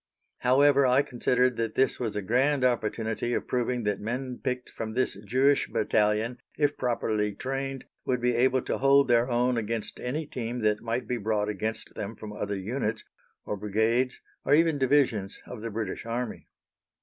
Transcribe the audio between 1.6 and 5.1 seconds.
this was a grand opportunity of proving that men picked from